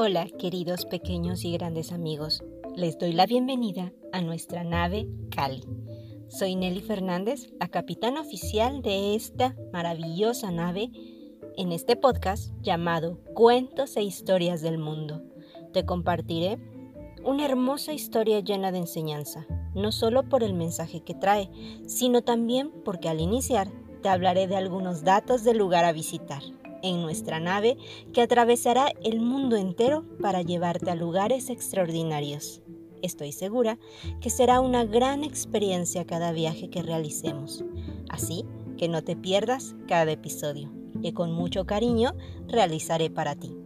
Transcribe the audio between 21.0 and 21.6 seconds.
que trae,